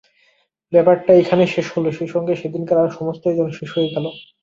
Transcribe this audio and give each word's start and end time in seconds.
ব্যাপারটা 0.73 1.11
এইখানে 1.13 1.43
শেষ 1.47 1.67
হল– 1.73 1.95
সেইসঙ্গে 1.97 2.33
সেদিনকার 2.35 2.77
আর-সমস্তই 2.83 3.37
যেন 3.37 3.49
শেষ 3.51 3.69
হয়ে 3.75 3.93
গেল। 3.95 4.05